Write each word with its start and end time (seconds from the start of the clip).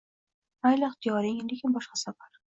Mayli, 0.67 0.87
ixtiyoring. 0.93 1.39
Lekin 1.53 1.77
boshqa 1.79 2.03
safar. 2.07 2.43